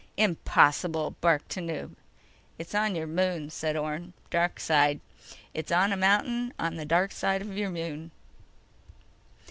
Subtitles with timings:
[0.17, 1.93] _"Impossible!" barked Tanub.
[2.57, 4.13] "It's on your moon," said Orne.
[4.31, 4.99] "Darkside.
[5.53, 8.09] It's on a mountain on the darkside of your moon."